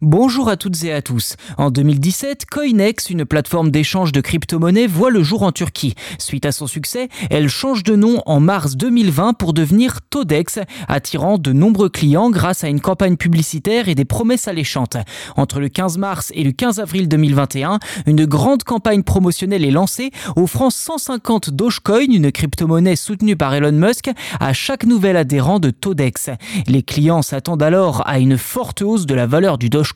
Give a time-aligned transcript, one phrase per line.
[0.00, 1.34] Bonjour à toutes et à tous.
[1.56, 5.96] En 2017, Coinex, une plateforme d'échange de crypto-monnaies, voit le jour en Turquie.
[6.20, 11.36] Suite à son succès, elle change de nom en mars 2020 pour devenir Todex, attirant
[11.36, 14.96] de nombreux clients grâce à une campagne publicitaire et des promesses alléchantes.
[15.34, 20.12] Entre le 15 mars et le 15 avril 2021, une grande campagne promotionnelle est lancée,
[20.36, 26.30] offrant 150 Dogecoin, une crypto-monnaie soutenue par Elon Musk, à chaque nouvel adhérent de Todex.
[26.68, 29.87] Les clients s'attendent alors à une forte hausse de la valeur du Dogecoin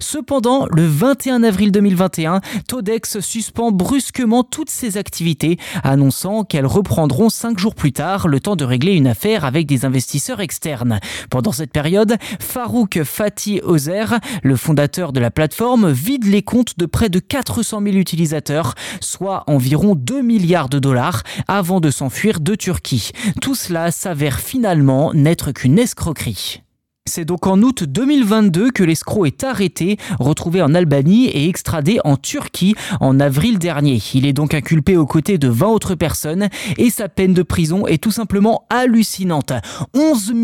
[0.00, 7.58] Cependant, le 21 avril 2021, Todex suspend brusquement toutes ses activités, annonçant qu'elles reprendront cinq
[7.58, 11.00] jours plus tard, le temps de régler une affaire avec des investisseurs externes.
[11.30, 16.86] Pendant cette période, Farouk Fatih Ozer, le fondateur de la plateforme, vide les comptes de
[16.86, 22.54] près de 400 000 utilisateurs, soit environ 2 milliards de dollars, avant de s'enfuir de
[22.54, 23.10] Turquie.
[23.40, 26.62] Tout cela s'avère finalement n'être qu'une escroquerie.
[27.10, 32.16] C'est donc en août 2022 que l'escroc est arrêté, retrouvé en Albanie et extradé en
[32.16, 34.00] Turquie en avril dernier.
[34.14, 37.88] Il est donc inculpé aux côtés de 20 autres personnes et sa peine de prison
[37.88, 39.52] est tout simplement hallucinante.
[39.92, 40.34] 11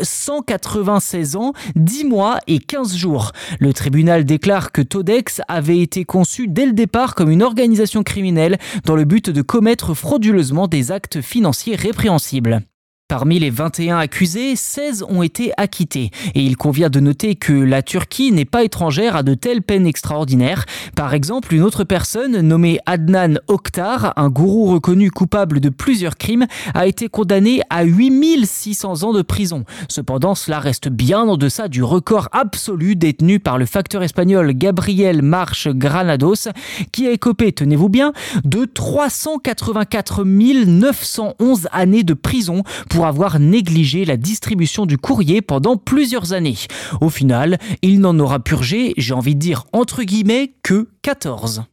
[0.00, 3.32] 196 ans, 10 mois et 15 jours.
[3.60, 8.56] Le tribunal déclare que Todex avait été conçu dès le départ comme une organisation criminelle
[8.86, 12.62] dans le but de commettre frauduleusement des actes financiers répréhensibles.
[13.06, 16.10] Parmi les 21 accusés, 16 ont été acquittés.
[16.34, 19.86] Et il convient de noter que la Turquie n'est pas étrangère à de telles peines
[19.86, 20.64] extraordinaires.
[20.96, 26.46] Par exemple, une autre personne nommée Adnan Oktar, un gourou reconnu coupable de plusieurs crimes,
[26.72, 29.64] a été condamné à 8600 ans de prison.
[29.90, 35.20] Cependant, cela reste bien en deçà du record absolu détenu par le facteur espagnol Gabriel
[35.20, 36.48] Marche Granados,
[36.90, 42.62] qui a écopé, tenez-vous bien, de 384 911 années de prison
[42.94, 46.54] pour avoir négligé la distribution du courrier pendant plusieurs années.
[47.00, 51.64] Au final, il n'en aura purgé, j'ai envie de dire entre guillemets, que 14.